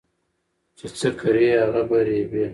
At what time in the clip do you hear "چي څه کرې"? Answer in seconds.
0.77-1.47